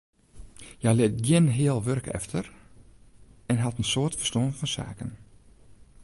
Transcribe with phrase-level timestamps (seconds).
[0.79, 2.43] Hja lit gjin heal wurk efter
[3.51, 5.11] en hat in soad ferstân fan saken.